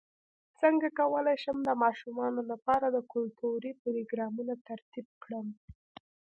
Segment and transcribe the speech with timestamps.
[0.59, 5.47] څنګه کولی شم د ماشومانو لپاره د کلتوري پروګرامونو ترتیب ورکړم